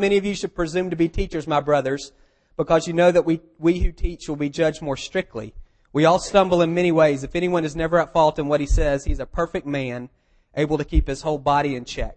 [0.00, 2.12] many of you should presume to be teachers, my brothers,
[2.56, 5.54] because you know that we, we who teach will be judged more strictly.
[5.92, 7.22] We all stumble in many ways.
[7.22, 10.08] If anyone is never at fault in what he says, he's a perfect man,
[10.56, 12.16] able to keep his whole body in check.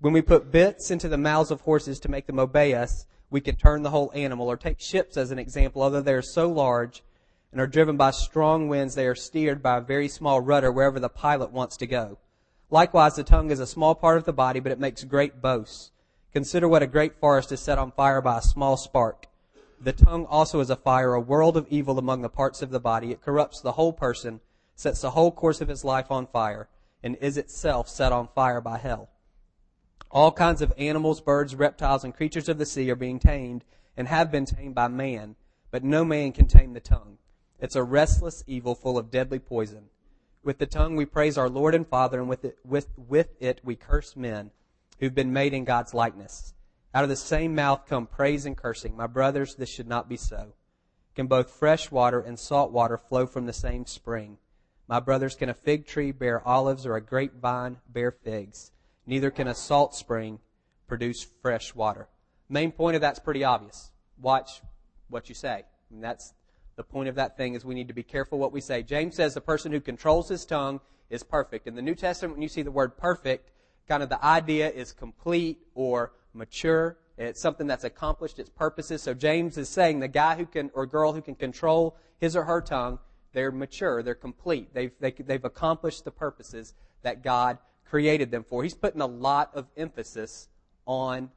[0.00, 3.40] When we put bits into the mouths of horses to make them obey us, we
[3.40, 4.48] can turn the whole animal.
[4.48, 5.82] Or take ships as an example.
[5.82, 7.02] Although they are so large
[7.52, 11.00] and are driven by strong winds, they are steered by a very small rudder wherever
[11.00, 12.18] the pilot wants to go.
[12.70, 15.92] Likewise, the tongue is a small part of the body, but it makes great boasts.
[16.34, 19.28] Consider what a great forest is set on fire by a small spark.
[19.80, 22.80] The tongue also is a fire, a world of evil among the parts of the
[22.80, 23.12] body.
[23.12, 24.40] It corrupts the whole person,
[24.74, 26.68] sets the whole course of his life on fire,
[27.04, 29.10] and is itself set on fire by hell.
[30.10, 33.62] All kinds of animals, birds, reptiles, and creatures of the sea are being tamed
[33.96, 35.36] and have been tamed by man,
[35.70, 37.18] but no man can tame the tongue.
[37.60, 39.84] It's a restless evil full of deadly poison.
[40.42, 43.60] With the tongue we praise our Lord and Father, and with it, with, with it
[43.62, 44.50] we curse men
[45.00, 46.54] who've been made in God's likeness.
[46.94, 48.96] Out of the same mouth come praise and cursing.
[48.96, 50.52] My brothers, this should not be so.
[51.14, 54.38] Can both fresh water and salt water flow from the same spring?
[54.88, 58.70] My brothers, can a fig tree bear olives or a grapevine bear figs?
[59.06, 60.38] Neither can a salt spring
[60.86, 62.08] produce fresh water.
[62.48, 63.90] Main point of that's pretty obvious.
[64.20, 64.60] Watch
[65.08, 65.64] what you say.
[65.90, 66.34] And that's
[66.76, 68.82] the point of that thing is we need to be careful what we say.
[68.82, 71.66] James says the person who controls his tongue is perfect.
[71.66, 73.50] In the New Testament, when you see the word perfect,
[73.88, 76.98] kind of the idea is complete or mature.
[77.16, 79.02] It's something that's accomplished its purposes.
[79.02, 82.44] So James is saying the guy who can, or girl who can control his or
[82.44, 82.98] her tongue,
[83.32, 84.72] they're mature, they're complete.
[84.74, 88.62] They've, they, have they have accomplished the purposes that God created them for.
[88.62, 90.48] He's putting a lot of emphasis
[90.86, 91.30] on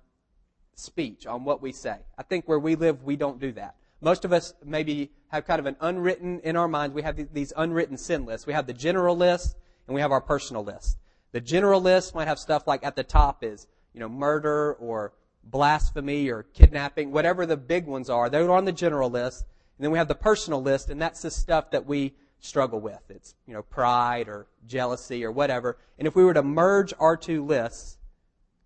[0.75, 1.97] speech, on what we say.
[2.17, 3.75] I think where we live, we don't do that.
[3.99, 6.93] Most of us maybe have kind of an unwritten in our minds.
[6.93, 8.45] We have these unwritten sin lists.
[8.45, 9.55] We have the general list
[9.87, 10.97] and we have our personal list.
[11.37, 15.13] The general list might have stuff like at the top is, you know, murder or
[15.43, 18.27] blasphemy or kidnapping, whatever the big ones are.
[18.27, 19.45] They're on the general list.
[19.77, 23.01] And then we have the personal list, and that's the stuff that we struggle with.
[23.09, 25.77] It's, you know, pride or jealousy or whatever.
[25.99, 27.99] And if we were to merge our two lists,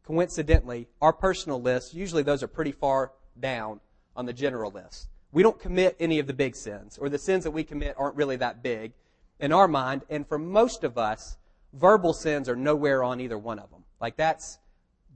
[0.05, 3.81] coincidentally, our personal list, usually those are pretty far down
[4.15, 5.09] on the general list.
[5.33, 8.15] We don't commit any of the big sins, or the sins that we commit aren't
[8.15, 8.93] really that big
[9.41, 10.03] in our mind.
[10.09, 11.35] And for most of us,
[11.73, 13.83] verbal sins are nowhere on either one of them.
[13.99, 14.59] Like that's,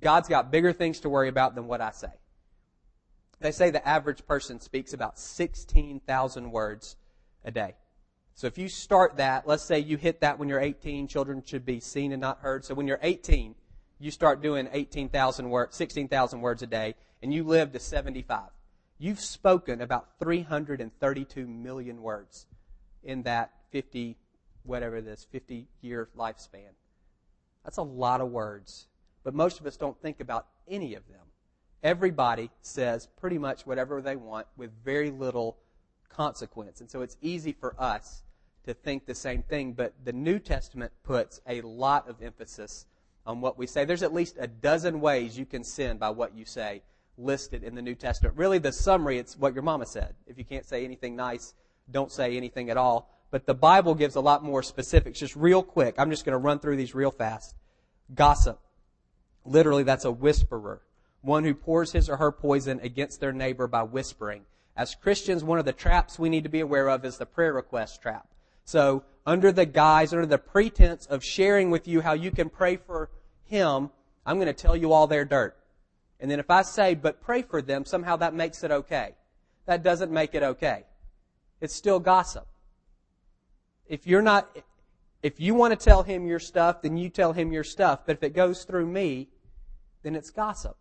[0.01, 2.13] God's got bigger things to worry about than what I say.
[3.39, 6.95] They say the average person speaks about 16,000 words
[7.44, 7.75] a day.
[8.33, 11.65] So if you start that, let's say you hit that when you're 18, children should
[11.65, 12.65] be seen and not heard.
[12.65, 13.55] So when you're 18,
[13.99, 18.49] you start doing 18,000 words, 16,000 words a day, and you live to 75.
[18.97, 22.45] You've spoken about 332 million words
[23.03, 24.17] in that 50,
[24.65, 26.73] whatever this, 50 year lifespan.
[27.63, 28.87] That's a lot of words.
[29.23, 31.21] But most of us don't think about any of them.
[31.83, 35.57] Everybody says pretty much whatever they want with very little
[36.09, 36.81] consequence.
[36.81, 38.23] And so it's easy for us
[38.65, 42.85] to think the same thing, but the New Testament puts a lot of emphasis
[43.25, 43.85] on what we say.
[43.85, 46.81] There's at least a dozen ways you can sin by what you say
[47.17, 48.35] listed in the New Testament.
[48.37, 50.15] Really, the summary, it's what your mama said.
[50.27, 51.53] If you can't say anything nice,
[51.91, 53.14] don't say anything at all.
[53.31, 55.19] But the Bible gives a lot more specifics.
[55.19, 57.56] Just real quick, I'm just going to run through these real fast.
[58.13, 58.59] Gossip.
[59.44, 60.81] Literally, that's a whisperer.
[61.22, 64.44] One who pours his or her poison against their neighbor by whispering.
[64.75, 67.53] As Christians, one of the traps we need to be aware of is the prayer
[67.53, 68.28] request trap.
[68.63, 72.78] So, under the guise, under the pretense of sharing with you how you can pray
[72.78, 73.09] for
[73.44, 73.90] him,
[74.25, 75.56] I'm going to tell you all their dirt.
[76.19, 79.16] And then if I say, but pray for them, somehow that makes it okay.
[79.66, 80.84] That doesn't make it okay.
[81.62, 82.47] It's still gossip.
[83.88, 84.50] If you're not,
[85.22, 88.01] if you want to tell him your stuff, then you tell him your stuff.
[88.06, 89.29] But if it goes through me,
[90.03, 90.78] then it's gossip.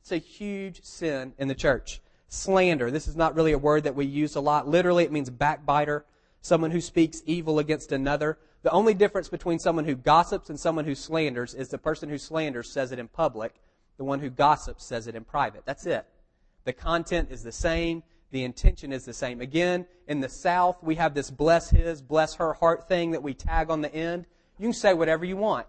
[0.00, 2.00] It's a huge sin in the church.
[2.28, 2.90] Slander.
[2.90, 4.68] This is not really a word that we use a lot.
[4.68, 6.04] Literally, it means backbiter.
[6.40, 8.38] Someone who speaks evil against another.
[8.62, 12.18] The only difference between someone who gossips and someone who slanders is the person who
[12.18, 13.54] slanders says it in public
[14.00, 15.66] the one who gossips says it in private.
[15.66, 16.06] That's it.
[16.64, 18.02] The content is the same.
[18.30, 19.40] The intention is the same.
[19.40, 23.34] Again, in the South, we have this bless his, bless her heart thing that we
[23.34, 24.26] tag on the end.
[24.58, 25.66] You can say whatever you want.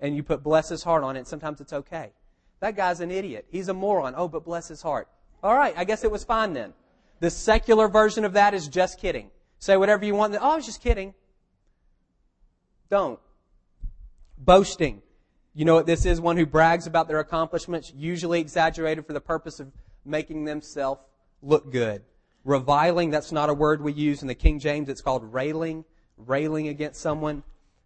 [0.00, 1.26] And you put bless his heart on it.
[1.26, 2.12] Sometimes it's okay.
[2.60, 3.46] That guy's an idiot.
[3.50, 4.14] He's a moron.
[4.16, 5.08] Oh, but bless his heart.
[5.42, 5.74] All right.
[5.76, 6.74] I guess it was fine then.
[7.20, 9.30] The secular version of that is just kidding.
[9.58, 10.34] Say whatever you want.
[10.34, 11.14] Oh, I was just kidding.
[12.90, 13.18] Don't.
[14.38, 15.02] Boasting.
[15.54, 16.20] You know what this is?
[16.20, 19.70] One who brags about their accomplishments, usually exaggerated for the purpose of
[20.04, 21.02] making themselves
[21.42, 22.02] look good.
[22.44, 24.88] Reviling, that's not a word we use in the King James.
[24.88, 25.84] It's called railing,
[26.16, 27.42] railing against someone.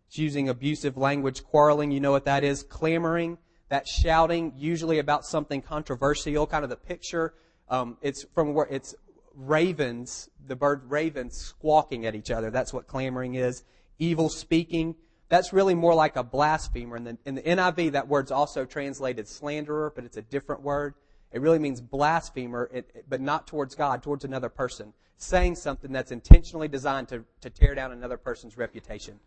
[0.07, 1.43] It's using abusive language.
[1.43, 2.63] Quarreling, you know what that is.
[2.63, 7.35] Clamoring, That shouting, usually about something controversial, kind of the picture.
[7.69, 8.95] Um, it's from where it's
[9.35, 12.51] ravens, the bird ravens squawking at each other.
[12.51, 13.65] That's what clamoring is.
[13.99, 14.95] Evil speaking.
[15.29, 16.97] That's really more like a blasphemer.
[16.97, 20.95] In the, in the NIV, that word's also translated slanderer, but it's a different word.
[21.35, 22.71] It really means blasphemer,
[23.09, 24.93] but not towards God, towards another person.
[25.17, 29.19] Saying something that's intentionally designed to, to tear down another person's reputation.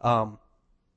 [0.00, 0.38] Um,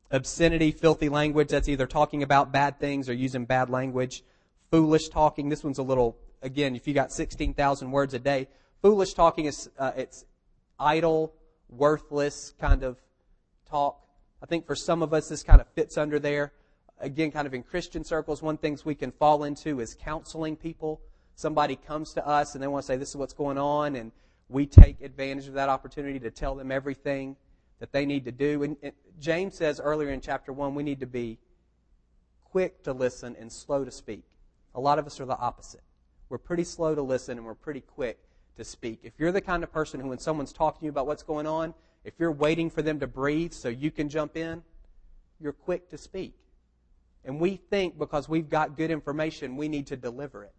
[0.10, 4.24] obscenity, filthy language, that's either talking about bad things or using bad language.
[4.72, 8.48] Foolish talking, this one's a little, again, if you got 16,000 words a day,
[8.82, 10.24] foolish talking is, uh, it's
[10.80, 11.34] idle,
[11.68, 13.02] worthless kind of
[13.70, 14.00] talk.
[14.42, 16.54] I think for some of us, this kind of fits under there.
[17.00, 21.02] Again, kind of in Christian circles, one things we can fall into is counseling people.
[21.36, 24.12] Somebody comes to us and they want to say, this is what's going on, and
[24.50, 27.36] we take advantage of that opportunity to tell them everything
[27.80, 28.64] that they need to do.
[28.64, 31.40] And, and James says earlier in chapter 1, we need to be
[32.46, 34.24] quick to listen and slow to speak.
[34.76, 35.82] A lot of us are the opposite.
[36.30, 38.20] We're pretty slow to listen and we're pretty quick
[38.58, 39.00] to speak.
[39.04, 41.48] If you're the kind of person who, when someone's talking to you about what's going
[41.48, 41.74] on,
[42.04, 44.64] if you're waiting for them to breathe so you can jump in,
[45.40, 46.36] you're quick to speak.
[47.26, 50.54] And we think because we've got good information, we need to deliver it.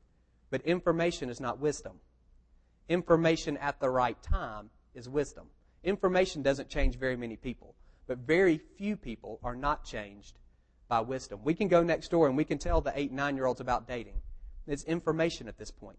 [0.51, 2.01] But information is not wisdom.
[2.89, 5.47] Information at the right time is wisdom.
[5.83, 7.75] Information doesn't change very many people,
[8.07, 10.39] but very few people are not changed
[10.89, 11.41] by wisdom.
[11.45, 13.87] We can go next door and we can tell the eight, nine year olds about
[13.87, 14.21] dating.
[14.67, 15.99] It's information at this point.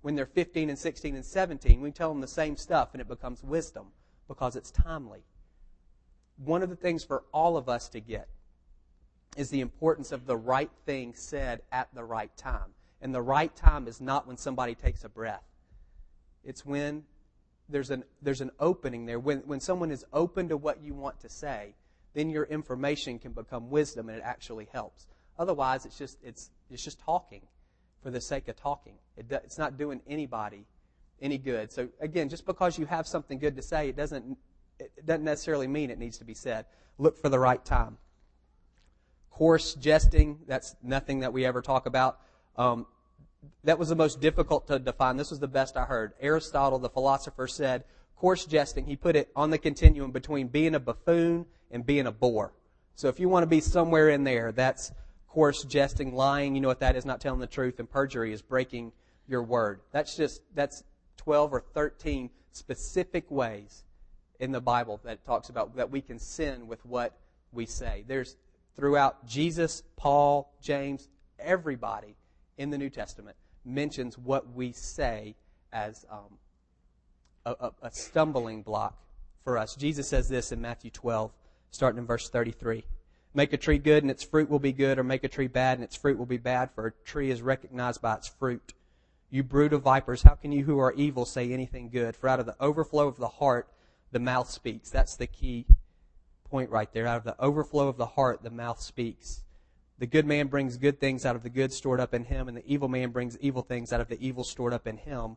[0.00, 3.08] When they're 15 and 16 and 17, we tell them the same stuff and it
[3.08, 3.88] becomes wisdom
[4.28, 5.20] because it's timely.
[6.36, 8.28] One of the things for all of us to get
[9.38, 12.74] is the importance of the right thing said at the right time.
[13.00, 15.44] And the right time is not when somebody takes a breath.
[16.44, 17.04] It's when
[17.68, 19.20] there's an, there's an opening there.
[19.20, 21.74] When, when someone is open to what you want to say,
[22.14, 25.06] then your information can become wisdom and it actually helps.
[25.38, 27.42] Otherwise, it's just, it's, it's just talking
[28.02, 28.94] for the sake of talking.
[29.16, 30.66] It do, it's not doing anybody
[31.22, 31.70] any good.
[31.70, 34.36] So again, just because you have something good to say, it doesn't
[34.80, 36.64] it doesn't necessarily mean it needs to be said.
[36.98, 37.98] Look for the right time.
[39.30, 42.20] Coarse jesting, that's nothing that we ever talk about.
[42.56, 42.86] Um,
[43.64, 45.16] that was the most difficult to define.
[45.16, 46.12] This was the best I heard.
[46.20, 47.84] Aristotle, the philosopher, said
[48.16, 52.12] coarse jesting, he put it on the continuum between being a buffoon and being a
[52.12, 52.52] bore.
[52.94, 54.92] So if you want to be somewhere in there, that's
[55.28, 58.42] coarse jesting, lying, you know what that is, not telling the truth, and perjury is
[58.42, 58.92] breaking
[59.28, 59.80] your word.
[59.92, 60.82] That's just, that's
[61.18, 63.84] 12 or 13 specific ways
[64.40, 67.16] in the Bible that talks about that we can sin with what
[67.52, 68.04] we say.
[68.06, 68.36] There's
[68.78, 71.08] throughout Jesus, Paul, James,
[71.38, 72.14] everybody
[72.56, 75.34] in the New Testament mentions what we say
[75.72, 76.38] as um,
[77.44, 78.96] a, a, a stumbling block
[79.42, 79.74] for us.
[79.74, 81.32] Jesus says this in Matthew 12,
[81.72, 82.84] starting in verse 33.
[83.34, 85.78] Make a tree good and its fruit will be good, or make a tree bad
[85.78, 88.74] and its fruit will be bad, for a tree is recognized by its fruit.
[89.28, 92.16] You brood of vipers, how can you who are evil say anything good?
[92.16, 93.68] For out of the overflow of the heart,
[94.12, 94.88] the mouth speaks.
[94.88, 95.66] That's the key
[96.50, 97.06] point right there.
[97.06, 99.42] Out of the overflow of the heart, the mouth speaks.
[99.98, 102.56] The good man brings good things out of the good stored up in him, and
[102.56, 105.36] the evil man brings evil things out of the evil stored up in him.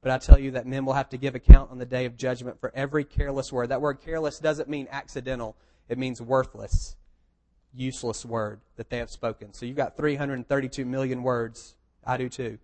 [0.00, 2.16] But I tell you that men will have to give account on the day of
[2.16, 3.70] judgment for every careless word.
[3.70, 5.56] That word careless doesn't mean accidental,
[5.88, 6.96] it means worthless,
[7.74, 9.52] useless word that they have spoken.
[9.52, 11.74] So you've got 332 million words.
[12.04, 12.58] I do too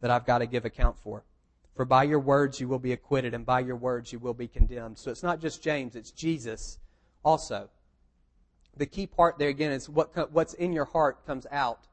[0.00, 1.24] that I've got to give account for.
[1.74, 4.48] For by your words you will be acquitted, and by your words you will be
[4.48, 4.98] condemned.
[4.98, 6.78] So it's not just James, it's Jesus
[7.26, 7.68] also.
[8.76, 11.88] The key part there again is what, what's in your heart comes out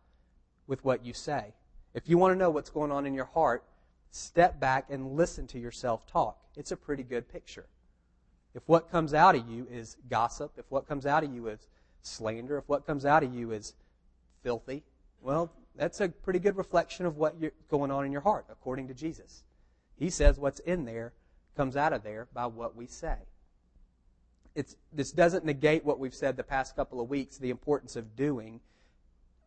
[0.68, 1.54] with what you say.
[1.94, 3.64] If you want to know what's going on in your heart,
[4.12, 6.38] step back and listen to yourself talk.
[6.56, 7.66] It's a pretty good picture.
[8.54, 11.68] If what comes out of you is gossip, if what comes out of you is
[12.04, 13.74] slander, if what comes out of you is
[14.44, 14.84] filthy,
[15.22, 17.38] well, that's a pretty good reflection of what's
[17.72, 19.44] going on in your heart, according to Jesus.
[19.96, 21.14] He says what's in there
[21.58, 23.18] comes out of there by what we say.
[24.56, 28.16] It's, this doesn't negate what we've said the past couple of weeks, the importance of
[28.16, 28.60] doing.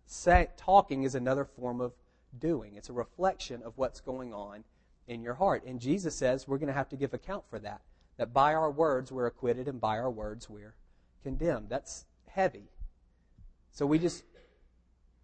[0.07, 1.93] Say, talking is another form of
[2.39, 2.75] doing.
[2.75, 4.65] It's a reflection of what's going on
[5.07, 5.65] in your heart.
[5.65, 7.81] And Jesus says we're going to have to give account for that.
[8.17, 10.75] That by our words we're acquitted and by our words we're
[11.23, 11.69] condemned.
[11.69, 12.71] That's heavy.
[13.73, 14.25] So we just,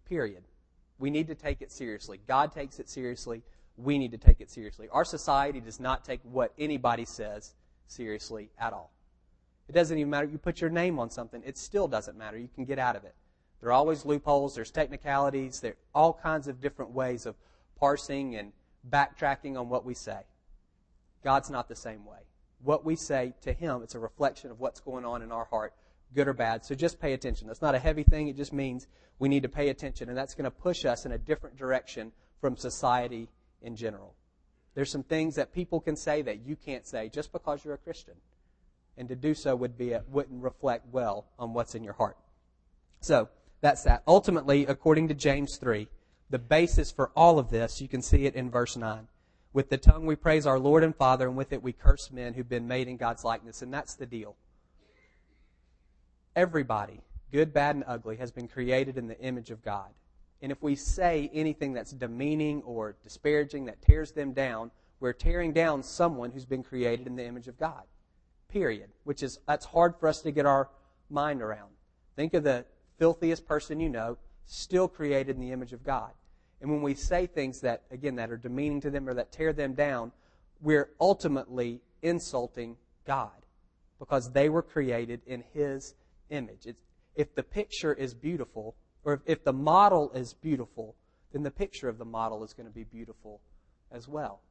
[0.05, 0.43] period.
[0.99, 2.19] We need to take it seriously.
[2.27, 3.41] God takes it seriously.
[3.77, 4.87] We need to take it seriously.
[4.91, 7.55] Our society does not take what anybody says
[7.87, 8.91] seriously at all.
[9.67, 10.27] It doesn't even matter.
[10.27, 12.37] You put your name on something, it still doesn't matter.
[12.37, 13.15] You can get out of it.
[13.61, 17.35] There are always loopholes, there's technicalities, there are all kinds of different ways of
[17.79, 18.51] parsing and
[18.89, 20.19] backtracking on what we say.
[21.23, 22.19] God's not the same way.
[22.61, 25.73] What we say to Him, it's a reflection of what's going on in our heart
[26.13, 26.63] good or bad.
[26.63, 27.47] So just pay attention.
[27.47, 28.27] That's not a heavy thing.
[28.27, 28.87] It just means
[29.19, 32.11] we need to pay attention, and that's going to push us in a different direction
[32.39, 33.29] from society
[33.61, 34.13] in general.
[34.75, 37.79] There's some things that people can say that you can't say just because you're a
[37.79, 38.15] Christian.
[38.97, 42.17] And to do so would be a, wouldn't reflect well on what's in your heart.
[42.99, 43.29] So,
[43.61, 44.03] that's that.
[44.07, 45.87] Ultimately, according to James 3,
[46.29, 49.07] the basis for all of this, you can see it in verse 9.
[49.53, 52.33] With the tongue we praise our Lord and Father, and with it we curse men
[52.33, 53.61] who've been made in God's likeness.
[53.61, 54.35] And that's the deal.
[56.35, 59.89] Everybody, good, bad, and ugly, has been created in the image of God.
[60.41, 65.53] And if we say anything that's demeaning or disparaging that tears them down, we're tearing
[65.53, 67.83] down someone who's been created in the image of God.
[68.53, 68.89] Period.
[69.03, 70.69] Which is, that's hard for us to get our
[71.09, 71.71] mind around.
[72.15, 72.65] Think of the
[72.99, 76.11] filthiest person you know, still created in the image of God.
[76.61, 79.53] And when we say things that, again, that are demeaning to them or that tear
[79.53, 80.11] them down,
[80.61, 83.31] we're ultimately insulting God
[83.97, 85.95] because they were created in His
[86.29, 86.67] image.
[86.67, 86.83] It's,
[87.15, 90.95] if the picture is beautiful, or if, if the model is beautiful,
[91.31, 93.41] then the picture of the model is going to be beautiful
[93.91, 94.41] as well.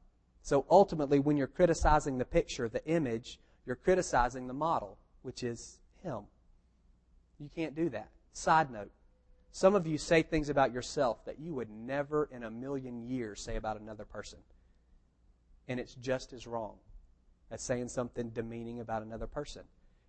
[0.41, 5.79] So ultimately, when you're criticizing the picture, the image, you're criticizing the model, which is
[6.03, 6.21] Him.
[7.39, 8.09] You can't do that.
[8.33, 8.91] Side note
[9.55, 13.39] some of you say things about yourself that you would never in a million years
[13.39, 14.39] say about another person.
[15.67, 16.73] And it's just as wrong
[17.51, 19.61] as saying something demeaning about another person.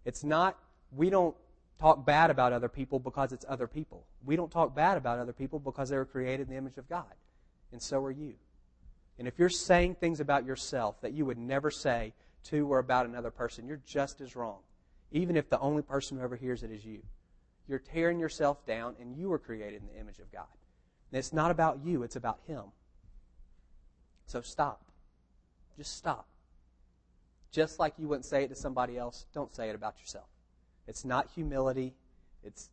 [0.06, 0.58] It's not,
[0.90, 1.36] we don't
[1.78, 4.06] talk bad about other people because it's other people.
[4.24, 6.88] We don't talk bad about other people because they were created in the image of
[6.88, 7.12] God.
[7.70, 8.36] And so are you.
[9.18, 13.06] And if you're saying things about yourself that you would never say to or about
[13.06, 14.58] another person, you're just as wrong.
[15.12, 17.02] Even if the only person who ever hears it is you.
[17.68, 20.46] You're tearing yourself down, and you were created in the image of God.
[21.10, 22.64] And it's not about you, it's about Him.
[24.26, 24.82] So stop.
[25.76, 26.26] Just stop.
[27.50, 30.26] Just like you wouldn't say it to somebody else, don't say it about yourself.
[30.86, 31.94] It's not humility,
[32.42, 32.68] it's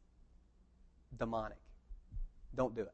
[1.18, 1.58] demonic.
[2.56, 2.94] Don't do it.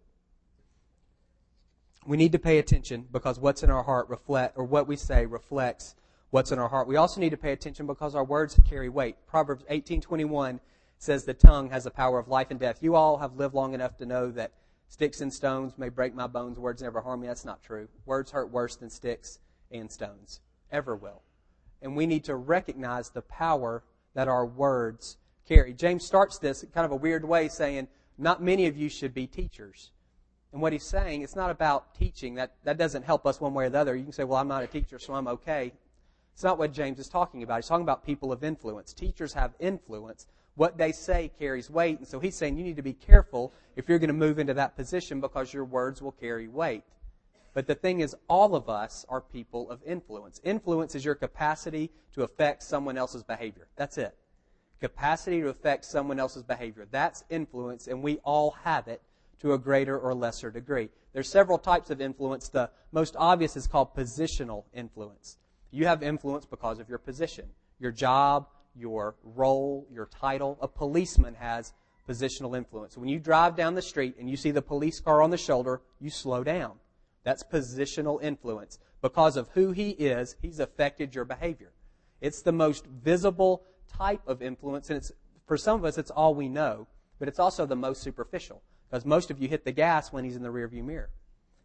[2.05, 5.25] We need to pay attention because what's in our heart reflect or what we say
[5.25, 5.95] reflects
[6.29, 6.87] what's in our heart.
[6.87, 9.15] We also need to pay attention because our words carry weight.
[9.27, 10.59] Proverbs 18:21
[10.97, 12.81] says the tongue has the power of life and death.
[12.81, 14.51] You all have lived long enough to know that
[14.89, 17.27] sticks and stones may break my bones, words never harm me.
[17.27, 17.87] That's not true.
[18.05, 19.39] Words hurt worse than sticks
[19.71, 20.41] and stones.
[20.71, 21.21] Ever will.
[21.81, 23.83] And we need to recognize the power
[24.15, 25.17] that our words
[25.47, 25.73] carry.
[25.73, 29.13] James starts this in kind of a weird way saying, not many of you should
[29.13, 29.91] be teachers.
[30.51, 32.35] And what he's saying, it's not about teaching.
[32.35, 33.95] That, that doesn't help us one way or the other.
[33.95, 35.73] You can say, well, I'm not a teacher, so I'm okay.
[36.37, 37.55] It's not what James is talking about.
[37.55, 38.93] He's talking about people of influence.
[38.93, 40.27] Teachers have influence.
[40.53, 41.97] What they say carries weight.
[41.97, 44.53] And so he's saying you need to be careful if you're going to move into
[44.53, 46.83] that position because your words will carry weight.
[47.55, 50.39] But the thing is, all of us are people of influence.
[50.43, 53.67] Influence is your capacity to affect someone else's behavior.
[53.75, 54.15] That's it.
[54.79, 56.87] Capacity to affect someone else's behavior.
[56.91, 59.01] That's influence, and we all have it
[59.39, 60.89] to a greater or lesser degree.
[61.13, 62.47] There's several types of influence.
[62.47, 65.37] The most obvious is called positional influence.
[65.71, 67.45] You have influence because of your position,
[67.79, 70.57] your job, your role, your title.
[70.61, 71.73] A policeman has
[72.07, 72.97] positional influence.
[72.97, 75.81] When you drive down the street and you see the police car on the shoulder,
[75.99, 76.73] you slow down.
[77.23, 78.79] That's positional influence.
[79.01, 81.71] Because of who he is, he's affected your behavior.
[82.21, 85.11] It's the most visible type of influence, and it's
[85.45, 86.87] for some of us, it's all we know,
[87.19, 90.35] but it's also the most superficial because most of you hit the gas when he's
[90.35, 91.09] in the rearview mirror.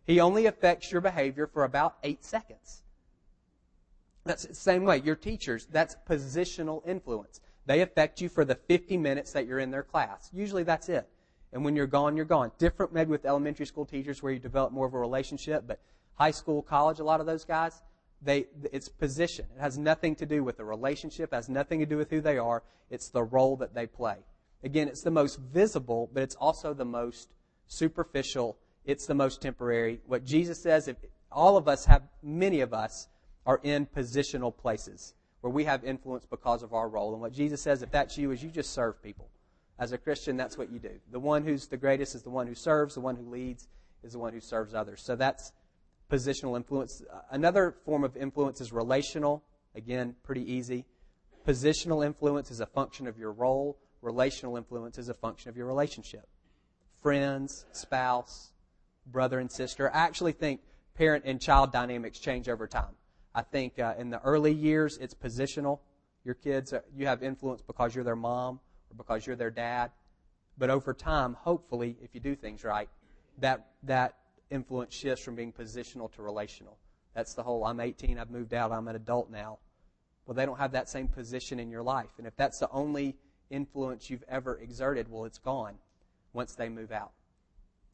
[0.04, 2.82] He only affects your behavior for about eight seconds.
[4.24, 4.98] That's the same way.
[4.98, 7.40] Your teachers, that's positional influence.
[7.66, 10.30] They affect you for the 50 minutes that you're in their class.
[10.32, 11.08] Usually that's it.
[11.52, 12.50] And when you're gone, you're gone.
[12.58, 15.80] Different maybe with elementary school teachers where you develop more of a relationship, but
[16.14, 17.82] high school, college, a lot of those guys,
[18.22, 19.46] they, it's position.
[19.56, 22.38] It has nothing to do with the relationship, has nothing to do with who they
[22.38, 22.62] are.
[22.90, 24.16] It's the role that they play.
[24.64, 27.30] Again, it's the most visible, but it's also the most
[27.66, 28.56] superficial.
[28.84, 30.00] It's the most temporary.
[30.06, 30.96] What Jesus says, if
[31.30, 33.08] all of us have, many of us,
[33.46, 37.12] are in positional places where we have influence because of our role.
[37.12, 39.28] And what Jesus says, if that's you, is you just serve people.
[39.78, 40.92] As a Christian, that's what you do.
[41.10, 43.68] The one who's the greatest is the one who serves, the one who leads
[44.04, 45.02] is the one who serves others.
[45.02, 45.52] So that's
[46.10, 47.02] positional influence.
[47.30, 49.42] Another form of influence is relational.
[49.74, 50.84] Again, pretty easy.
[51.46, 53.78] Positional influence is a function of your role.
[54.00, 56.28] Relational influence is a function of your relationship.
[57.02, 58.52] Friends, spouse,
[59.06, 59.92] brother and sister.
[59.92, 60.60] I actually think
[60.94, 62.94] parent and child dynamics change over time.
[63.34, 65.80] I think uh, in the early years, it's positional.
[66.24, 68.60] Your kids, you have influence because you're their mom
[68.90, 69.90] or because you're their dad.
[70.58, 72.88] But over time, hopefully, if you do things right,
[73.38, 74.18] that, that
[74.50, 76.76] influence shifts from being positional to relational.
[77.14, 79.58] That's the whole I'm 18, I've moved out, I'm an adult now.
[80.26, 82.10] Well, they don't have that same position in your life.
[82.18, 83.16] And if that's the only
[83.50, 85.74] influence you've ever exerted, well, it's gone
[86.32, 87.12] once they move out.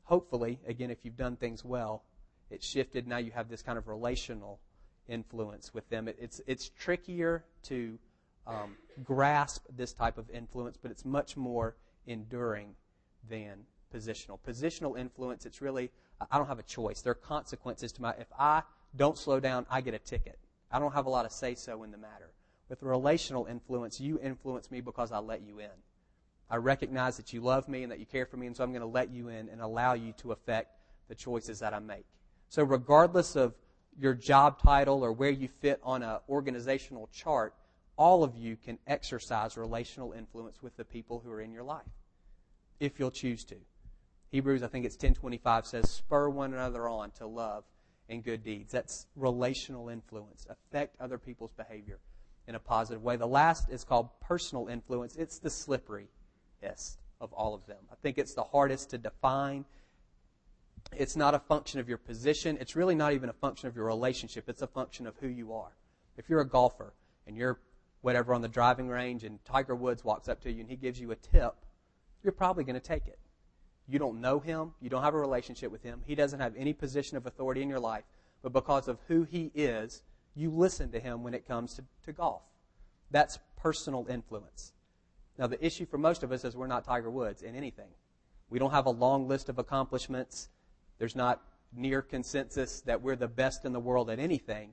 [0.04, 2.04] Hopefully, again, if you've done things well,
[2.50, 3.06] it's shifted.
[3.06, 4.60] Now you have this kind of relational
[5.08, 6.08] influence with them.
[6.08, 7.98] It, it's, it's trickier to
[8.46, 12.74] um, grasp this type of influence, but it's much more enduring
[13.28, 14.38] than positional.
[14.46, 15.90] Positional influence, it's really,
[16.30, 17.02] I don't have a choice.
[17.02, 18.62] There are consequences to my, if I
[18.96, 20.38] don't slow down, I get a ticket.
[20.70, 22.30] I don't have a lot of say so in the matter.
[22.68, 25.70] With relational influence, you influence me because I let you in.
[26.50, 28.70] I recognize that you love me and that you care for me, and so I'm
[28.70, 30.72] going to let you in and allow you to affect
[31.08, 32.06] the choices that I make.
[32.48, 33.54] So, regardless of
[33.98, 37.54] your job title or where you fit on an organizational chart,
[37.96, 41.82] all of you can exercise relational influence with the people who are in your life
[42.80, 43.56] if you'll choose to.
[44.30, 47.64] Hebrews, I think it's 1025 says, spur one another on to love
[48.08, 48.72] and good deeds.
[48.72, 50.46] That's relational influence.
[50.48, 51.98] Affect other people's behavior
[52.46, 53.16] in a positive way.
[53.16, 55.16] The last is called personal influence.
[55.16, 57.78] It's the slipperiest of all of them.
[57.90, 59.64] I think it's the hardest to define.
[60.96, 62.58] It's not a function of your position.
[62.60, 64.48] It's really not even a function of your relationship.
[64.48, 65.76] It's a function of who you are.
[66.16, 66.94] If you're a golfer
[67.26, 67.60] and you're
[68.00, 71.00] whatever on the driving range and Tiger Woods walks up to you and he gives
[71.00, 71.54] you a tip,
[72.22, 73.18] you're probably going to take it.
[73.86, 74.72] You don't know him.
[74.80, 76.02] You don't have a relationship with him.
[76.06, 78.04] He doesn't have any position of authority in your life.
[78.42, 80.02] But because of who he is,
[80.34, 82.42] you listen to him when it comes to, to golf.
[83.10, 84.72] That's personal influence.
[85.38, 87.88] Now, the issue for most of us is we're not Tiger Woods in anything.
[88.50, 90.48] We don't have a long list of accomplishments.
[90.98, 94.72] There's not near consensus that we're the best in the world at anything.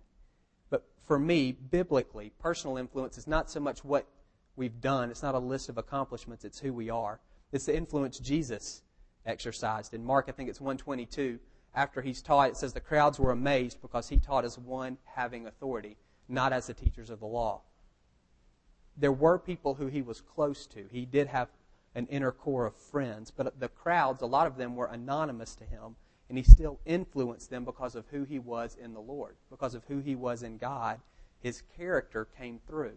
[0.70, 4.08] But for me, biblically, personal influence is not so much what
[4.55, 5.10] we've done.
[5.12, 6.46] It's not a list of accomplishments.
[6.46, 7.20] It's who we are.
[7.51, 8.82] It's the influence Jesus
[9.25, 9.94] exercised.
[9.94, 11.39] In Mark, I think it's 122,
[11.74, 15.46] after he's taught, it says the crowds were amazed because he taught as one having
[15.46, 15.98] authority,
[16.29, 17.62] not as the teachers of the law.
[18.98, 20.86] There were people who he was close to.
[20.89, 21.50] He did have
[21.94, 25.65] an inner core of friends, but the crowds, a lot of them were anonymous to
[25.65, 25.96] him,
[26.29, 29.84] and he still influenced them because of who he was in the Lord, because of
[29.88, 31.00] who he was in God.
[31.41, 32.95] His character came through.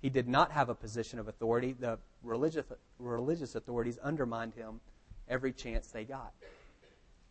[0.00, 1.74] He did not have a position of authority.
[1.78, 2.66] The religious,
[2.98, 4.80] religious authorities undermined him
[5.28, 6.32] every chance they got.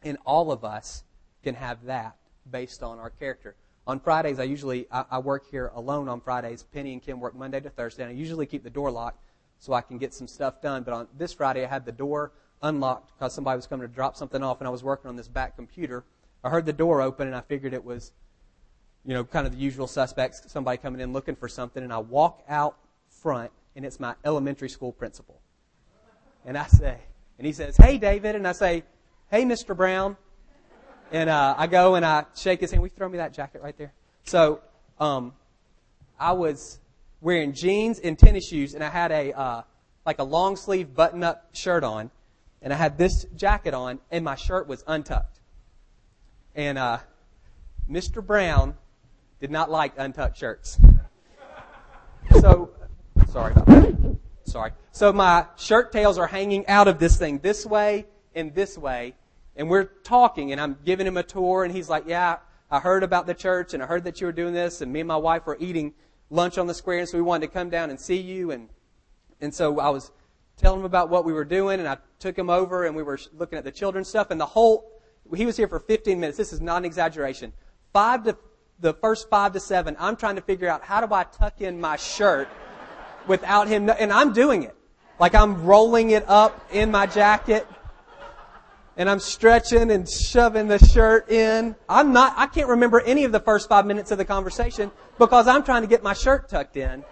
[0.03, 1.03] And all of us
[1.43, 2.17] can have that
[2.51, 3.55] based on our character.
[3.87, 6.63] On Fridays, I usually I, I work here alone on Fridays.
[6.63, 9.23] Penny and Kim work Monday to Thursday, and I usually keep the door locked
[9.59, 10.83] so I can get some stuff done.
[10.83, 14.15] But on this Friday, I had the door unlocked because somebody was coming to drop
[14.15, 16.03] something off, and I was working on this back computer.
[16.43, 18.11] I heard the door open, and I figured it was,
[19.05, 21.83] you know, kind of the usual suspects, somebody coming in looking for something.
[21.83, 22.77] And I walk out
[23.09, 25.41] front, and it's my elementary school principal.
[26.45, 26.97] And I say,
[27.37, 28.35] and he says, Hey, David.
[28.35, 28.83] And I say,
[29.29, 29.75] Hey, Mr.
[29.75, 30.17] Brown.
[31.11, 32.83] And uh, I go and I shake his hand.
[32.83, 33.93] You throw me that jacket right there?
[34.23, 34.61] So
[34.99, 35.33] um,
[36.19, 36.79] I was
[37.21, 39.61] wearing jeans and tennis shoes, and I had a uh,
[40.05, 42.11] like a long sleeve button up shirt on,
[42.65, 45.39] and I had this jacket on, and my shirt was untucked.
[46.55, 46.97] And uh,
[47.87, 48.25] Mr.
[48.25, 48.75] Brown
[49.39, 50.79] did not like untucked shirts.
[52.41, 52.71] So
[53.29, 54.17] sorry about that.
[54.45, 54.71] Sorry.
[54.91, 59.13] So my shirt tails are hanging out of this thing this way and this way.
[59.55, 62.37] And we're talking and I'm giving him a tour and he's like, yeah,
[62.71, 65.01] I heard about the church and I heard that you were doing this and me
[65.01, 65.93] and my wife were eating
[66.31, 68.69] lunch on the square and so we wanted to come down and see you and,
[69.39, 70.11] and so I was
[70.57, 73.19] telling him about what we were doing and I took him over and we were
[73.37, 74.91] looking at the children's stuff and the whole,
[75.35, 76.37] he was here for 15 minutes.
[76.37, 77.53] This is not an exaggeration.
[77.93, 78.37] Five to,
[78.79, 81.79] the first five to seven, I'm trying to figure out how do I tuck in
[81.79, 82.49] my shirt
[83.27, 84.75] without him, and I'm doing it.
[85.19, 87.65] Like I'm rolling it up in my jacket
[88.97, 91.75] and I'm stretching and shoving the shirt in.
[91.87, 95.47] I'm not, I can't remember any of the first five minutes of the conversation because
[95.47, 97.03] I'm trying to get my shirt tucked in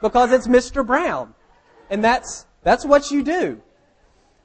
[0.00, 0.86] because it's Mr.
[0.86, 1.34] Brown.
[1.90, 3.60] And that's, that's what you do.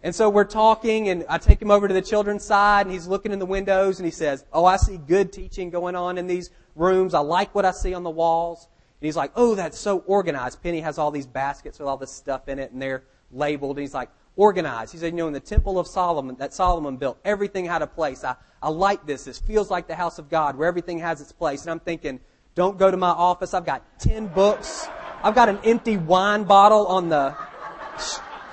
[0.01, 3.07] And so we're talking and I take him over to the children's side and he's
[3.07, 6.27] looking in the windows and he says, Oh, I see good teaching going on in
[6.27, 7.13] these rooms.
[7.13, 8.67] I like what I see on the walls.
[9.01, 10.61] And he's like, oh, that's so organized.
[10.61, 13.77] Penny has all these baskets with all this stuff in it, and they're labeled.
[13.77, 14.91] And he's like, organized.
[14.91, 17.87] He said, you know, in the temple of Solomon, that Solomon built, everything had a
[17.87, 18.23] place.
[18.23, 19.25] I, I like this.
[19.25, 21.61] This feels like the house of God, where everything has its place.
[21.61, 22.19] And I'm thinking,
[22.55, 23.53] don't go to my office.
[23.53, 24.87] I've got 10 books.
[25.23, 27.35] I've got an empty wine bottle on the,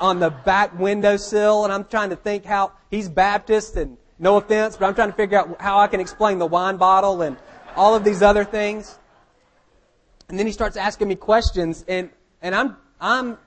[0.01, 4.77] on the back windowsill, and I'm trying to think how he's Baptist, and no offense,
[4.77, 7.37] but I'm trying to figure out how I can explain the wine bottle and
[7.77, 8.99] all of these other things.
[10.29, 12.11] And then he starts asking me questions, and,
[12.43, 13.39] and I'm, I'm,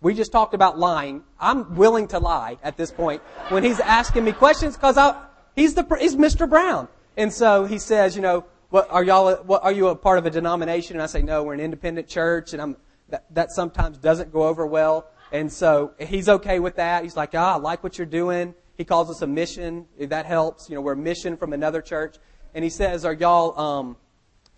[0.00, 1.24] we just talked about lying.
[1.40, 5.20] I'm willing to lie at this point when he's asking me questions because I
[5.54, 6.48] he's the, he's Mr.
[6.48, 6.88] Brown.
[7.16, 10.26] And so he says, you know, what, are y'all, what, are you a part of
[10.26, 10.96] a denomination?
[10.96, 12.52] And I say, no, we're an independent church.
[12.52, 12.76] And I'm
[13.08, 15.08] that, that sometimes doesn't go over well.
[15.32, 17.02] And so he's okay with that.
[17.02, 18.54] He's like, ah, I like what you're doing.
[18.76, 19.86] He calls us a mission.
[19.98, 20.68] If that helps.
[20.68, 22.16] You know, we're a mission from another church.
[22.54, 23.96] And he says, are y'all, um,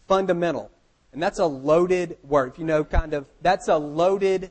[0.07, 0.71] fundamental?
[1.13, 2.53] And that's a loaded word.
[2.53, 4.51] If you know, kind of, that's a loaded,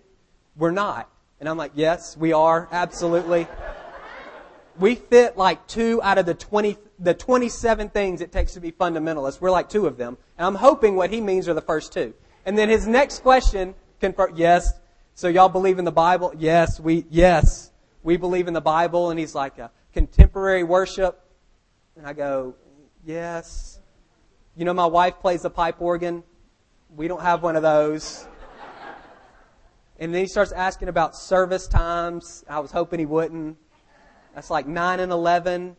[0.56, 1.10] we're not.
[1.40, 2.68] And I'm like, yes, we are.
[2.72, 3.48] Absolutely.
[4.80, 8.72] We fit like two out of the 20, the 27 things it takes to be
[8.72, 9.40] fundamentalists.
[9.40, 10.18] We're like two of them.
[10.38, 12.14] And I'm hoping what he means are the first two.
[12.46, 14.74] And then his next question confirm, yes.
[15.18, 16.32] So y'all believe in the Bible?
[16.38, 17.72] Yes, we, yes,
[18.04, 19.10] we believe in the Bible.
[19.10, 21.20] And he's like, a contemporary worship.
[21.96, 22.54] And I go,
[23.04, 23.80] yes.
[24.56, 26.22] You know, my wife plays the pipe organ.
[26.96, 28.28] We don't have one of those.
[29.98, 32.46] And then he starts asking about service times.
[32.48, 33.58] I was hoping he wouldn't.
[34.36, 35.76] That's like 9 and 11.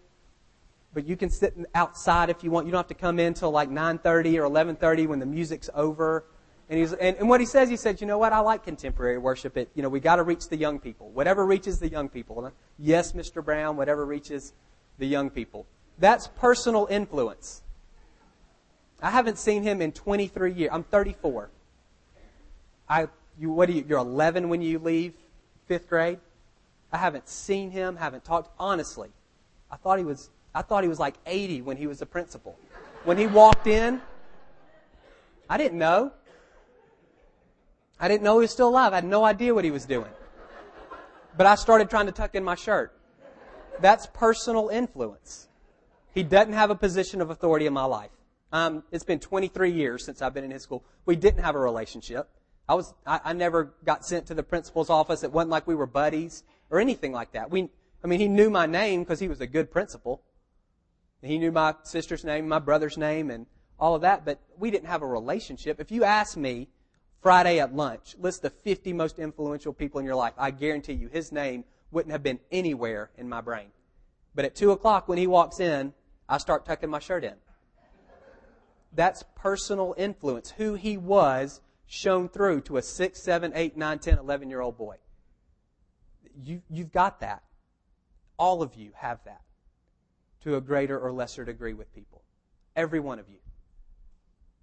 [0.93, 2.67] But you can sit outside if you want.
[2.67, 6.25] You don't have to come in till like 9.30 or 11.30 when the music's over.
[6.71, 9.17] And, he's, and, and what he says, he said, you know what, I like contemporary
[9.17, 9.57] worship.
[9.57, 11.09] It, you know, we got to reach the young people.
[11.11, 12.53] Whatever reaches the young people.
[12.79, 13.43] Yes, Mr.
[13.43, 14.53] Brown, whatever reaches
[14.99, 15.67] the young people.
[15.99, 17.63] That's personal influence.
[19.03, 20.71] I haven't seen him in 23 years.
[20.73, 21.51] I'm 34.
[22.89, 25.15] I, you, what do you, you're 11 when you leave
[25.67, 26.19] fifth grade?
[26.93, 28.51] I haven't seen him, haven't talked.
[28.59, 29.09] Honestly,
[29.71, 32.59] I thought he was, I thought he was like 80 when he was a principal.
[33.05, 34.01] When he walked in,
[35.49, 36.13] I didn't know.
[38.01, 38.93] I didn't know he was still alive.
[38.93, 40.11] I had no idea what he was doing.
[41.37, 42.99] But I started trying to tuck in my shirt.
[43.81, 45.49] That's personal influence.
[46.15, 48.11] He doesn't have a position of authority in my life.
[48.53, 50.85] Um, it's been 23 years since I've been in his school.
[51.07, 52.29] We didn't have a relationship.
[52.69, 55.23] I was, I, I never got sent to the principal's office.
[55.23, 57.51] It wasn't like we were buddies or anything like that.
[57.51, 57.69] We,
[58.03, 60.23] I mean, he knew my name because he was a good principal.
[61.23, 63.47] He knew my sister's name, my brother's name, and
[63.79, 65.81] all of that, but we didn't have a relationship.
[65.81, 66.69] If you ask me
[67.21, 71.09] Friday at lunch, list the 50 most influential people in your life, I guarantee you
[71.09, 73.69] his name wouldn't have been anywhere in my brain.
[74.35, 75.93] But at 2 o'clock when he walks in,
[76.29, 77.35] I start tucking my shirt in.
[78.93, 80.51] That's personal influence.
[80.53, 84.79] Who he was shown through to a 6, 7, 8, 9, 10, 11 year old
[84.79, 84.97] boy.
[86.43, 87.43] You, you've got that.
[88.39, 89.41] All of you have that
[90.43, 92.23] to a greater or lesser degree with people.
[92.77, 93.39] Every one of you.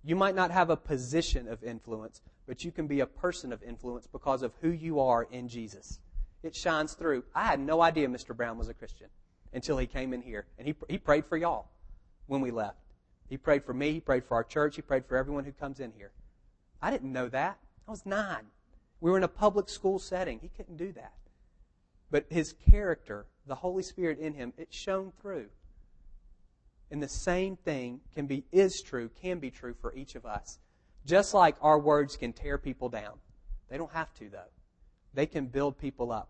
[0.05, 3.63] You might not have a position of influence, but you can be a person of
[3.63, 5.99] influence because of who you are in Jesus.
[6.43, 7.23] It shines through.
[7.33, 8.37] I had no idea Mr.
[8.37, 9.07] Brown was a Christian
[9.51, 10.45] until he came in here.
[10.59, 11.69] And he, he prayed for y'all
[12.27, 12.77] when we left.
[13.27, 13.93] He prayed for me.
[13.93, 14.75] He prayed for our church.
[14.75, 16.11] He prayed for everyone who comes in here.
[16.83, 17.57] I didn't know that.
[17.87, 18.45] I was nine.
[19.01, 20.39] We were in a public school setting.
[20.39, 21.13] He couldn't do that.
[22.11, 25.47] But his character, the Holy Spirit in him, it shone through.
[26.95, 30.59] And the same thing can be, is true, can be true for each of us.
[31.05, 33.15] Just like our words can tear people down.
[33.69, 34.47] They don't have to, though.
[35.13, 36.29] They can build people up.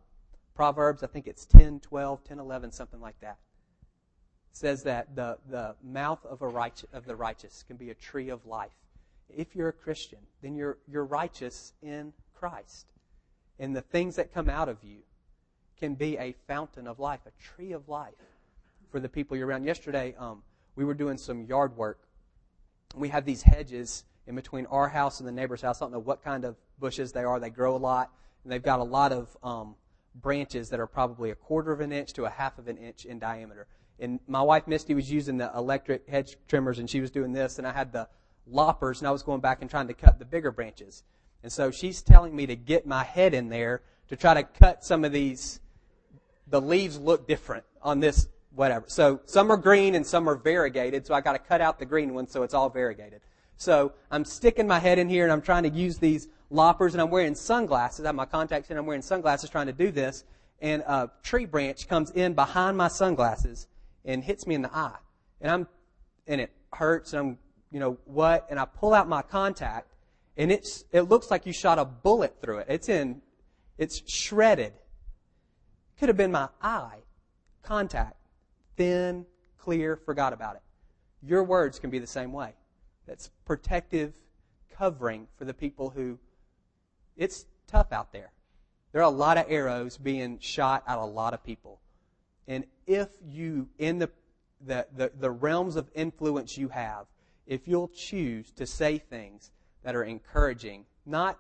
[0.56, 3.38] Proverbs, I think it's 10, 12, 10, 11, something like that.
[4.54, 8.30] Says that the, the mouth of, a righteous, of the righteous can be a tree
[8.30, 8.74] of life.
[9.30, 12.88] If you're a Christian, then you're, you're righteous in Christ.
[13.60, 15.04] And the things that come out of you
[15.80, 18.16] can be a fountain of life, a tree of life
[18.90, 19.64] for the people you're around.
[19.64, 20.42] Yesterday, um,
[20.76, 22.00] we were doing some yard work.
[22.96, 25.82] We have these hedges in between our house and the neighbor's house.
[25.82, 27.40] I don't know what kind of bushes they are.
[27.40, 28.12] They grow a lot,
[28.44, 29.76] and they've got a lot of um,
[30.16, 33.06] branches that are probably a quarter of an inch to a half of an inch
[33.06, 33.68] in diameter.
[34.00, 37.58] And my wife Misty was using the electric hedge trimmers, and she was doing this,
[37.58, 38.08] and I had the
[38.48, 41.04] loppers, and I was going back and trying to cut the bigger branches.
[41.44, 44.84] And so she's telling me to get my head in there to try to cut
[44.84, 45.60] some of these.
[46.48, 48.86] The leaves look different on this whatever.
[48.88, 51.86] So some are green and some are variegated, so I got to cut out the
[51.86, 53.22] green ones so it's all variegated.
[53.58, 57.02] So I'm sticking my head in here and I'm trying to use these loppers and
[57.02, 58.06] I'm wearing sunglasses.
[58.06, 60.24] I have my contacts in, I'm wearing sunglasses trying to do this.
[60.62, 63.68] And a tree branch comes in behind my sunglasses
[64.04, 64.98] and hits me in the eye.
[65.42, 65.68] And I'm,
[66.28, 67.38] and it hurts and I'm,
[67.72, 68.48] you know, what?
[68.50, 69.94] And I pull out my contact
[70.38, 72.68] and it's, it looks like you shot a bullet through it.
[72.70, 73.22] It's in,
[73.78, 74.74] it's shredded.
[76.00, 77.00] Could have been my eye
[77.64, 78.16] contact
[78.76, 79.26] thin,
[79.58, 80.62] clear, forgot about it.
[81.22, 82.54] Your words can be the same way.
[83.08, 84.14] That's protective
[84.78, 86.20] covering for the people who,
[87.18, 88.32] it's tough out there.
[88.92, 91.82] There are a lot of arrows being shot at a lot of people.
[92.48, 94.10] And if you, in the,
[94.66, 97.06] the, the, the realms of influence you have,
[97.46, 99.52] if you'll choose to say things
[99.84, 101.40] that are encouraging, not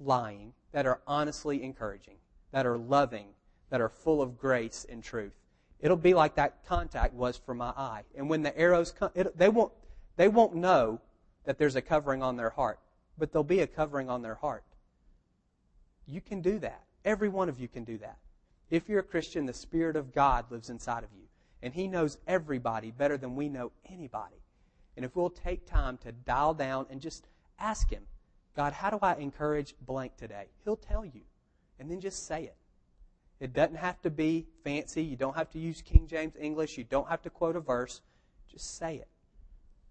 [0.00, 2.16] lying, that are honestly encouraging,
[2.50, 3.28] that are loving,
[3.70, 5.34] that are full of grace and truth,
[5.82, 8.04] It'll be like that contact was for my eye.
[8.16, 9.72] And when the arrows come, it, they won't,
[10.16, 11.00] they won't know
[11.44, 12.78] that there's a covering on their heart,
[13.18, 14.62] but there'll be a covering on their heart.
[16.06, 16.84] You can do that.
[17.04, 18.18] Every one of you can do that.
[18.70, 21.26] If you're a Christian, the Spirit of God lives inside of you.
[21.62, 24.36] And He knows everybody better than we know anybody.
[24.96, 27.26] And if we'll take time to dial down and just
[27.58, 28.04] ask Him,
[28.54, 30.46] God, how do I encourage blank today?
[30.64, 31.22] He'll tell you.
[31.78, 32.56] And then just say it.
[33.42, 35.02] It doesn't have to be fancy.
[35.02, 36.78] You don't have to use King James English.
[36.78, 38.00] You don't have to quote a verse.
[38.48, 39.08] Just say it.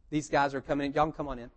[0.10, 0.94] These guys are coming in.
[0.94, 1.52] Y'all can come on in.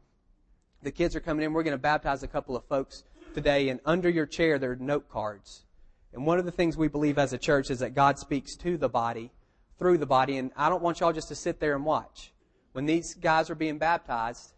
[0.82, 1.52] The kids are coming in.
[1.52, 3.68] We're going to baptize a couple of folks today.
[3.68, 5.66] And under your chair, there are note cards.
[6.12, 8.76] And one of the things we believe as a church is that God speaks to
[8.76, 9.30] the body
[9.78, 10.38] through the body.
[10.38, 12.32] And I don't want y'all just to sit there and watch.
[12.72, 14.52] When these guys are being baptized,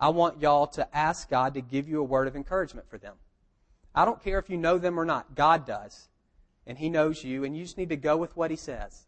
[0.00, 3.14] I want y'all to ask God to give you a word of encouragement for them.
[3.94, 5.36] I don't care if you know them or not.
[5.36, 6.08] God does.
[6.66, 9.06] And He knows you, and you just need to go with what He says.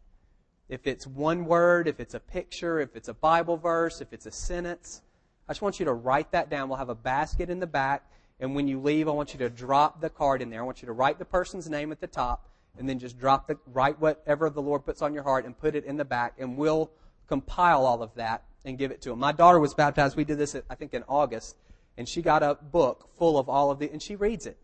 [0.69, 4.25] If it's one word, if it's a picture, if it's a Bible verse, if it's
[4.25, 5.01] a sentence,
[5.47, 6.67] I just want you to write that down.
[6.67, 9.49] We'll have a basket in the back, and when you leave, I want you to
[9.49, 10.61] drop the card in there.
[10.61, 13.47] I want you to write the person's name at the top, and then just drop
[13.47, 16.33] the, write whatever the Lord puts on your heart and put it in the back,
[16.37, 16.91] and we'll
[17.27, 19.19] compile all of that and give it to them.
[19.19, 20.17] My daughter was baptized.
[20.17, 21.57] We did this, I think, in August,
[21.97, 24.57] and she got a book full of all of the, and she reads it.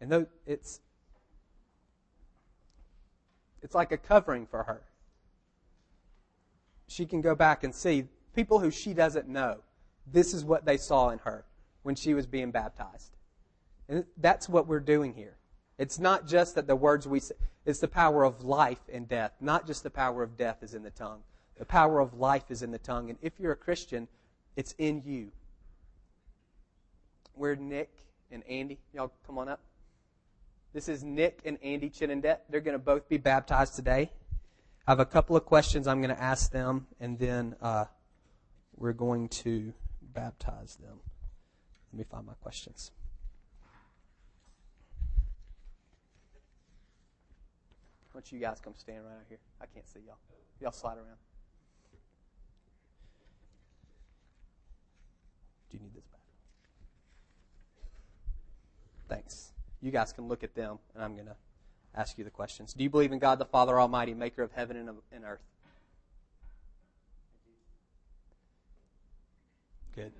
[0.00, 0.80] And it's,
[3.62, 4.82] it's like a covering for her.
[6.86, 9.58] She can go back and see people who she doesn't know.
[10.06, 11.44] This is what they saw in her
[11.82, 13.16] when she was being baptized.
[13.88, 15.36] And that's what we're doing here.
[15.78, 19.32] It's not just that the words we say, it's the power of life and death.
[19.40, 21.22] Not just the power of death is in the tongue.
[21.58, 23.10] The power of life is in the tongue.
[23.10, 24.08] And if you're a Christian,
[24.56, 25.30] it's in you.
[27.34, 27.90] Where Nick
[28.30, 29.60] and Andy, y'all come on up.
[30.72, 32.38] This is Nick and Andy Chinendet.
[32.48, 34.12] They're going to both be baptized today.
[34.86, 37.86] I have a couple of questions I'm going to ask them, and then uh,
[38.76, 41.00] we're going to baptize them.
[41.92, 42.92] Let me find my questions.
[48.12, 49.38] Why don't you guys come stand right out here?
[49.60, 50.18] I can't see y'all.
[50.60, 51.18] Y'all slide around.
[55.70, 56.20] Do you need this back?
[59.08, 59.52] Thanks.
[59.82, 61.36] You guys can look at them, and I'm going to
[61.94, 62.72] ask you the questions.
[62.74, 65.40] Do you believe in God the Father Almighty, maker of heaven and earth?
[69.94, 70.12] Good.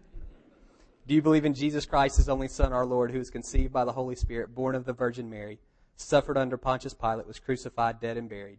[1.07, 3.85] Do you believe in Jesus Christ, his only Son, our Lord, who was conceived by
[3.85, 5.59] the Holy Spirit, born of the Virgin Mary,
[5.97, 8.59] suffered under Pontius Pilate, was crucified, dead, and buried,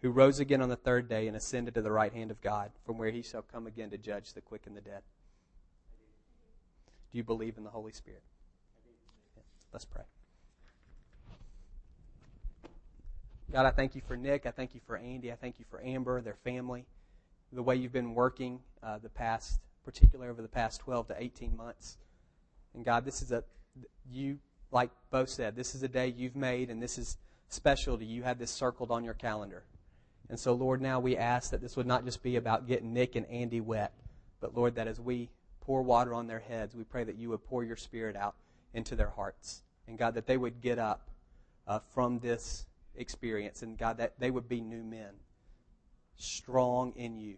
[0.00, 2.70] who rose again on the third day and ascended to the right hand of God,
[2.86, 5.02] from where he shall come again to judge the quick and the dead?
[7.12, 8.22] Do you believe in the Holy Spirit?
[9.72, 10.04] Let's pray.
[13.50, 14.44] God, I thank you for Nick.
[14.44, 15.32] I thank you for Andy.
[15.32, 16.84] I thank you for Amber, their family,
[17.50, 21.56] the way you've been working uh, the past, particularly over the past 12 to 18
[21.56, 21.96] months.
[22.74, 23.42] And God, this is a,
[24.12, 24.38] you,
[24.70, 27.16] like both said, this is a day you've made, and this is
[27.48, 28.16] special to you.
[28.16, 29.62] You had this circled on your calendar.
[30.28, 33.16] And so, Lord, now we ask that this would not just be about getting Nick
[33.16, 33.94] and Andy wet,
[34.42, 35.30] but Lord, that as we
[35.62, 38.34] pour water on their heads, we pray that you would pour your spirit out
[38.74, 39.62] into their hearts.
[39.86, 41.08] And God, that they would get up
[41.66, 42.66] uh, from this
[42.98, 43.62] experience.
[43.62, 45.10] And God, that they would be new men,
[46.16, 47.36] strong in you.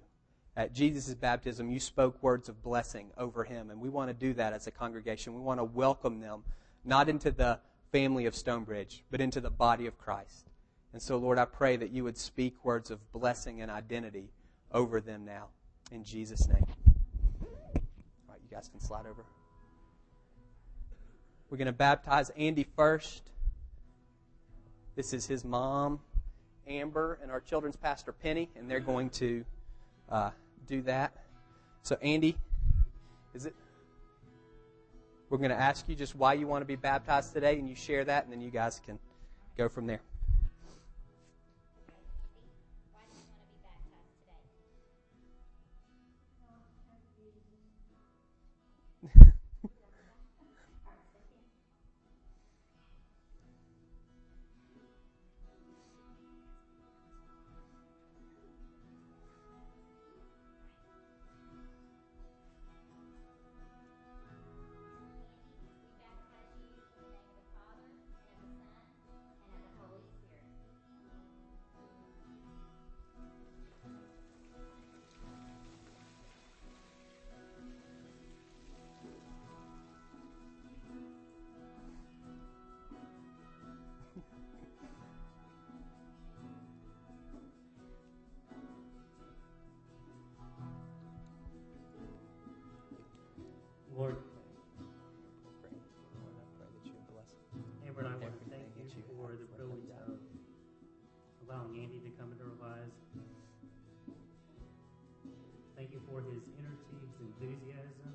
[0.57, 3.71] At Jesus' baptism, you spoke words of blessing over him.
[3.71, 5.35] And we want to do that as a congregation.
[5.35, 6.43] We want to welcome them,
[6.85, 7.61] not into the
[7.93, 10.49] family of Stonebridge, but into the body of Christ.
[10.93, 14.31] And so, Lord, I pray that you would speak words of blessing and identity
[14.73, 15.47] over them now.
[15.93, 16.67] In Jesus' name.
[17.43, 17.49] All
[18.29, 19.25] right, you guys can slide over.
[21.49, 23.30] We're going to baptize Andy first.
[24.97, 26.01] This is his mom,
[26.67, 29.45] Amber, and our children's pastor, Penny, and they're going to
[30.09, 30.31] uh,
[30.67, 31.13] do that.
[31.83, 32.37] So, Andy,
[33.35, 33.55] is it?
[35.29, 37.75] We're going to ask you just why you want to be baptized today, and you
[37.75, 38.99] share that, and then you guys can
[39.57, 40.01] go from there.
[106.21, 108.13] For his energy, his enthusiasm,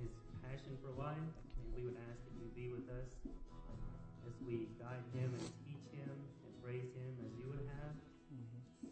[0.00, 1.32] his passion for life.
[1.60, 5.44] And we would ask that you be with us uh, as we guide him and
[5.68, 7.92] teach him and raise him as you would have.
[8.32, 8.88] Mm-hmm.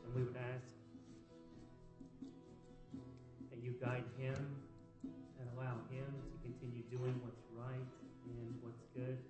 [0.00, 0.64] And we would ask
[3.52, 4.40] that you guide him
[5.04, 7.92] and allow him to continue doing what's right
[8.24, 9.20] and what's good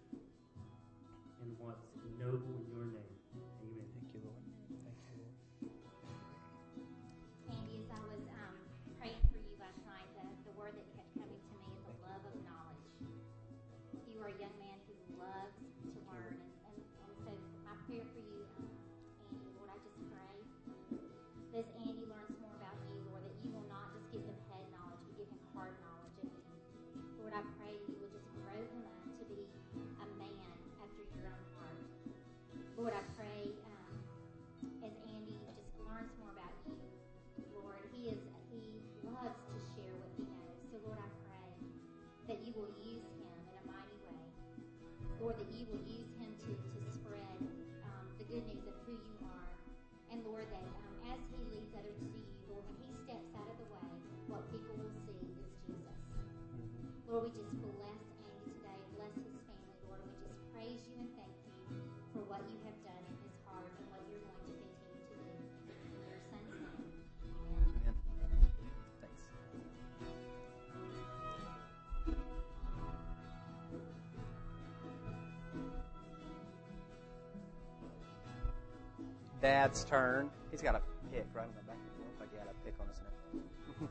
[79.50, 80.30] Dad's turn.
[80.52, 82.78] He's got a pick right on the back of the like he had a pick
[82.78, 83.90] on his neck.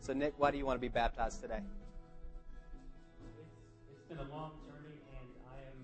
[0.00, 1.60] so, Nick, why do you want to be baptized today?
[3.40, 3.48] It's,
[3.90, 5.78] it's been a long journey, and I am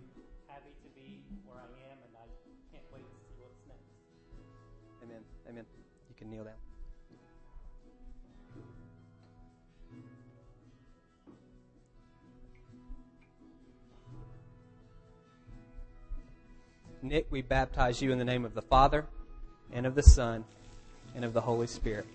[0.47, 2.29] happy to be where I am, and I
[2.71, 3.89] can't wait to see what's next.
[5.03, 5.25] Amen.
[5.49, 5.65] Amen.
[6.11, 6.61] You can kneel down.
[17.09, 19.07] Nick, we baptize you in the name of the Father,
[19.73, 20.45] and of the Son,
[21.15, 22.07] and of the Holy Spirit.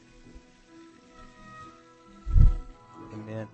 [3.14, 3.48] Amen.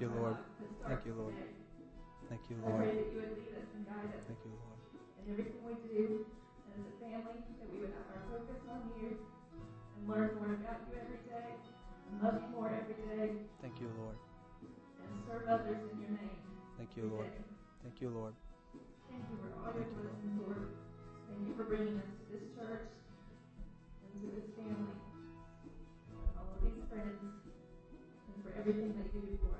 [0.00, 0.36] Thank you, Lord.
[0.88, 1.36] Thank you, Lord.
[2.32, 2.88] Thank you, Lord.
[2.88, 4.80] that you would lead us and guide us Thank you, Lord.
[5.20, 6.24] in everything we do
[6.72, 10.80] as a family, that we would have our focus on you and learn more about
[10.88, 14.16] you every day and love you more every day Thank you, Lord.
[15.04, 16.40] and serve others in your name.
[16.80, 17.28] Thank you, Lord.
[17.84, 18.32] Thank you, Lord.
[19.04, 20.64] Thank you for all your blessings, Lord.
[21.28, 26.64] Thank you for bringing us to this church and to this family, and all of
[26.64, 29.52] these friends, and for everything that you do for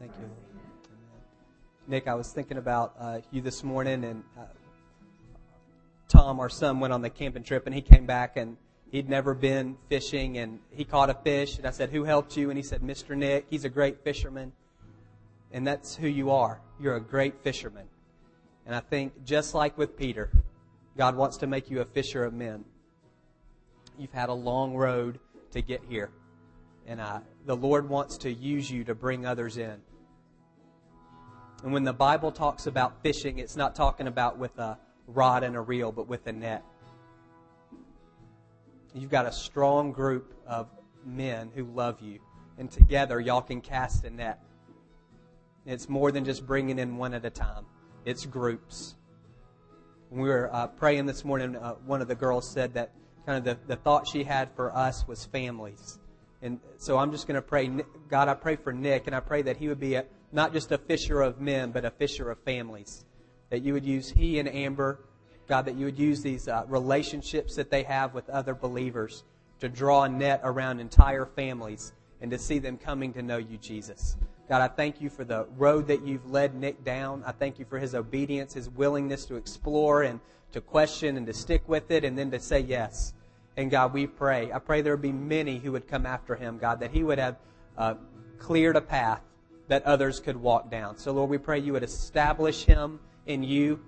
[0.00, 0.28] Thank you.
[1.86, 4.42] Nick, I was thinking about uh, you this morning, and uh,
[6.08, 8.56] Tom, our son, went on the camping trip, and he came back, and
[8.90, 12.50] he'd never been fishing, and he caught a fish, and I said, "Who helped you?"
[12.50, 13.16] And he said, "Mr.
[13.16, 13.46] Nick.
[13.48, 14.52] He's a great fisherman."
[15.52, 16.60] And that's who you are.
[16.80, 17.86] You're a great fisherman.
[18.66, 20.32] And I think just like with Peter,
[20.96, 22.64] God wants to make you a fisher of men.
[23.96, 25.20] You've had a long road
[25.52, 26.10] to get here.
[26.86, 27.00] And
[27.44, 29.76] the Lord wants to use you to bring others in.
[31.64, 35.56] And when the Bible talks about fishing, it's not talking about with a rod and
[35.56, 36.62] a reel, but with a net.
[38.94, 40.68] You've got a strong group of
[41.04, 42.20] men who love you.
[42.58, 44.40] And together, y'all can cast a net.
[45.66, 47.66] It's more than just bringing in one at a time,
[48.04, 48.94] it's groups.
[50.10, 52.92] When we were uh, praying this morning, uh, one of the girls said that
[53.26, 55.98] kind of the, the thought she had for us was families.
[56.46, 57.68] And so I'm just going to pray,
[58.08, 60.70] God, I pray for Nick, and I pray that he would be a, not just
[60.70, 63.04] a fisher of men, but a fisher of families.
[63.50, 65.00] That you would use he and Amber,
[65.48, 69.24] God, that you would use these uh, relationships that they have with other believers
[69.60, 73.58] to draw a net around entire families and to see them coming to know you,
[73.58, 74.16] Jesus.
[74.48, 77.24] God, I thank you for the road that you've led Nick down.
[77.26, 80.20] I thank you for his obedience, his willingness to explore and
[80.52, 83.14] to question and to stick with it and then to say yes.
[83.56, 84.52] And God, we pray.
[84.52, 87.18] I pray there would be many who would come after him, God, that he would
[87.18, 87.36] have
[87.78, 87.94] uh,
[88.38, 89.22] cleared a path
[89.68, 90.96] that others could walk down.
[90.98, 93.80] So, Lord, we pray you would establish him in you.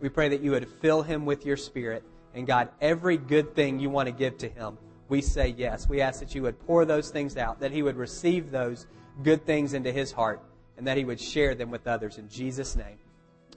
[0.00, 2.04] We pray that you would fill him with your spirit
[2.34, 5.88] And God, every good thing you want to give to him, we say yes.
[5.88, 8.86] We ask that you would pour those things out, that he would receive those
[9.22, 10.40] good things into his heart,
[10.78, 12.18] and that he would share them with others.
[12.18, 12.98] In Jesus' name,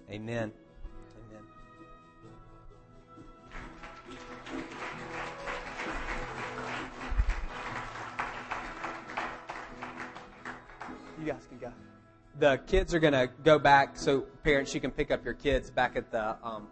[0.10, 0.38] amen.
[0.38, 0.52] Amen.
[12.40, 15.72] The kids are going to go back, so parents, you can pick up your kids
[15.72, 16.68] back at the um,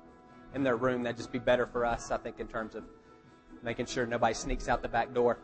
[0.54, 1.04] in their room.
[1.04, 2.84] That'd just be better for us, I think, in terms of
[3.64, 5.40] making sure nobody sneaks out the back door.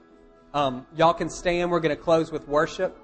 [0.54, 1.72] Um, y'all can stand.
[1.72, 2.98] We're going to close with worship.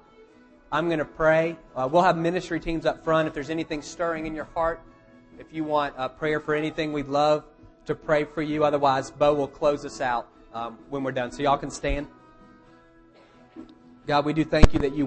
[0.70, 1.56] I'm going to pray.
[1.74, 3.28] Uh, we'll have ministry teams up front.
[3.28, 4.82] If there's anything stirring in your heart,
[5.38, 7.44] if you want a prayer for anything, we'd love
[7.86, 8.64] to pray for you.
[8.64, 11.30] Otherwise, Bo will close us out um, when we're done.
[11.30, 12.08] So y'all can stand.
[14.06, 15.06] God, we do thank you that you.